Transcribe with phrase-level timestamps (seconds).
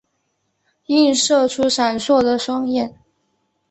[0.87, 2.97] 映射出闪烁的双眼